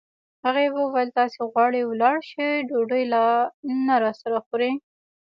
[0.45, 3.25] هغې وویل: تاسي غواړئ ولاړ شئ، ډوډۍ لا
[3.87, 4.71] نه راسره خورئ.